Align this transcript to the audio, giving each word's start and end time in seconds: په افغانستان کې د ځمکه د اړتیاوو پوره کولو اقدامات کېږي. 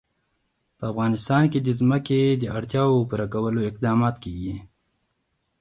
په 0.77 0.83
افغانستان 0.91 1.43
کې 1.51 1.59
د 1.63 1.69
ځمکه 1.79 2.19
د 2.41 2.43
اړتیاوو 2.57 3.07
پوره 3.09 3.27
کولو 3.33 3.59
اقدامات 3.69 4.15
کېږي. 4.23 4.55